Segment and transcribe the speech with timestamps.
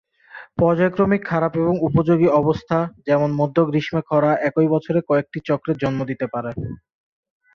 [0.59, 6.25] পর্যায়ক্রমিক খারাপ এবং উপযোগী অবস্থা, যেমন মধ্য গ্রীষ্মে খরা, একই বছরে কয়েকটি চক্রের জন্ম দিতে
[6.33, 6.51] পারে।